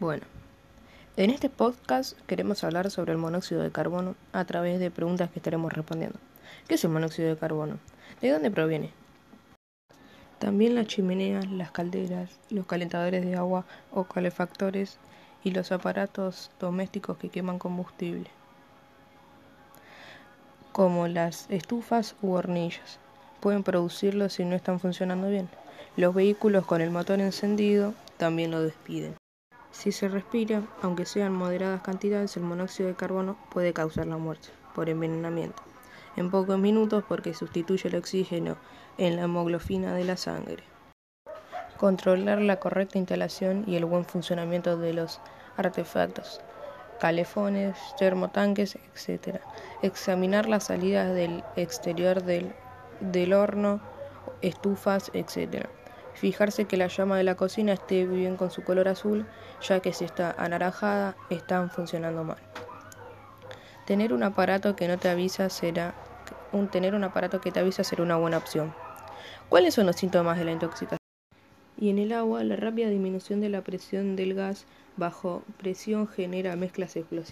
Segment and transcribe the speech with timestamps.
[0.00, 0.22] Bueno,
[1.18, 5.40] en este podcast queremos hablar sobre el monóxido de carbono a través de preguntas que
[5.40, 6.18] estaremos respondiendo.
[6.66, 7.78] ¿Qué es el monóxido de carbono?
[8.22, 8.94] ¿De dónde proviene?
[10.38, 14.96] También las chimeneas, las calderas, los calentadores de agua o calefactores
[15.44, 18.30] y los aparatos domésticos que queman combustible,
[20.72, 22.98] como las estufas u hornillas.
[23.40, 25.50] Pueden producirlo si no están funcionando bien.
[25.98, 29.19] Los vehículos con el motor encendido también lo despiden.
[29.72, 34.48] Si se respira, aunque sean moderadas cantidades, el monóxido de carbono puede causar la muerte
[34.74, 35.62] por envenenamiento
[36.16, 38.56] en pocos minutos porque sustituye el oxígeno
[38.98, 40.64] en la hemoglobina de la sangre.
[41.78, 45.20] Controlar la correcta instalación y el buen funcionamiento de los
[45.56, 46.40] artefactos,
[47.00, 49.40] calefones, termotanques, etc.
[49.82, 52.52] Examinar las salidas del exterior del,
[53.00, 53.80] del horno,
[54.42, 55.68] estufas, etc.
[56.20, 59.24] Fijarse que la llama de la cocina esté bien con su color azul,
[59.66, 62.36] ya que si está anaranjada están funcionando mal.
[63.86, 65.94] Tener un aparato que no te avisa será
[66.52, 68.74] un tener un aparato que te avisa será una buena opción.
[69.48, 70.98] ¿Cuáles son los síntomas de la intoxicación?
[71.78, 74.66] Y en el agua, la rápida disminución de la presión del gas
[74.98, 77.28] bajo presión genera mezclas explosivas.